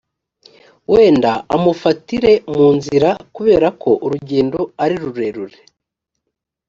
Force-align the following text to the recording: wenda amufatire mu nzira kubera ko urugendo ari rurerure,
wenda 0.93 1.31
amufatire 1.55 2.31
mu 2.55 2.67
nzira 2.77 3.09
kubera 3.35 3.67
ko 3.81 3.89
urugendo 4.05 4.59
ari 4.83 4.95
rurerure, 5.03 5.59